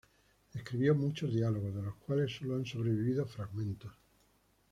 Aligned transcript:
Escribió 0.55 0.95
muchos 0.95 1.31
diálogos, 1.31 1.75
de 1.75 1.83
los 1.83 1.93
cuales 1.97 2.35
solo 2.35 2.55
han 2.55 2.65
sobrevivido 2.65 3.23
fragmentos. 3.27 3.91